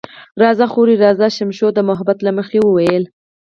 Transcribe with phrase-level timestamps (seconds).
[0.41, 3.03] راځه خورې، راځه، شمشو د محبت له مخې وویل.